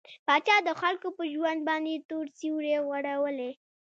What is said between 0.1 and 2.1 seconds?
پاچا د خلکو په ژوند باندې